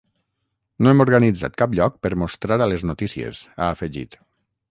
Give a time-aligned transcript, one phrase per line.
[0.85, 4.19] No hem organitzat cap lloc per mostrar a les notícies, ha afegit.